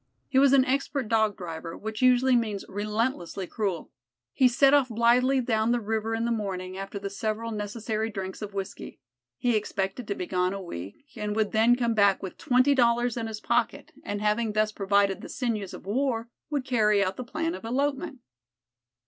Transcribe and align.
He 0.29 0.39
was 0.39 0.51
an 0.51 0.65
expert 0.65 1.07
Dog 1.09 1.37
driver, 1.37 1.77
which 1.77 2.01
usually 2.01 2.35
means 2.35 2.65
relentlessly 2.67 3.45
cruel. 3.45 3.91
He 4.33 4.47
set 4.47 4.73
off 4.73 4.89
blithely 4.89 5.41
down 5.41 5.69
the 5.71 5.79
river 5.79 6.15
in 6.15 6.25
the 6.25 6.31
morning, 6.31 6.75
after 6.75 6.97
the 6.97 7.11
several 7.11 7.51
necessary 7.51 8.09
drinks 8.09 8.41
of 8.41 8.55
whiskey. 8.55 8.99
He 9.37 9.55
expected 9.55 10.07
to 10.07 10.15
be 10.15 10.25
gone 10.25 10.53
a 10.53 10.59
week, 10.59 11.03
and 11.15 11.35
would 11.35 11.51
then 11.51 11.75
come 11.75 11.93
back 11.93 12.23
with 12.23 12.39
twenty 12.39 12.73
dollars 12.73 13.15
in 13.15 13.27
his 13.27 13.39
pocket, 13.39 13.91
and 14.03 14.21
having 14.23 14.53
thus 14.53 14.71
provided 14.71 15.21
the 15.21 15.29
sinews 15.29 15.71
of 15.71 15.85
war, 15.85 16.29
would 16.49 16.65
carry 16.65 17.03
out 17.03 17.15
the 17.15 17.23
plan 17.23 17.53
of 17.53 17.63
elopement. 17.63 18.21